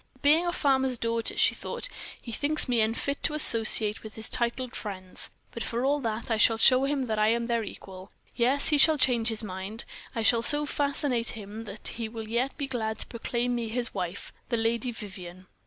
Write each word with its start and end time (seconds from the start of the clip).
"Being 0.23 0.47
a 0.47 0.51
farmer's 0.51 0.97
daughter," 0.97 1.37
she 1.37 1.53
thought, 1.53 1.87
"he 2.19 2.31
thinks 2.31 2.67
me 2.67 2.81
unfit 2.81 3.21
to 3.21 3.35
associate 3.35 4.01
with 4.01 4.15
his 4.15 4.31
titled 4.31 4.75
friends. 4.75 5.29
But, 5.51 5.61
for 5.61 5.85
all 5.85 5.99
that, 5.99 6.31
I 6.31 6.37
shall 6.37 6.57
show 6.57 6.85
him 6.85 7.05
that 7.05 7.19
I 7.19 7.27
am 7.27 7.45
their 7.45 7.63
equal. 7.63 8.11
Yes, 8.35 8.69
he 8.69 8.79
shall 8.79 8.97
change 8.97 9.27
his 9.27 9.43
mind. 9.43 9.85
I 10.15 10.23
shall 10.23 10.41
so 10.41 10.65
fascinate 10.65 11.29
him 11.37 11.65
that 11.65 11.87
he 11.87 12.09
will 12.09 12.27
yet 12.27 12.57
be 12.57 12.65
glad 12.65 12.97
to 12.97 13.05
proclaim 13.05 13.53
me 13.53 13.67
his 13.69 13.93
wife, 13.93 14.33
the 14.49 14.57
Lady 14.57 14.91
Vivianne." 14.91 15.45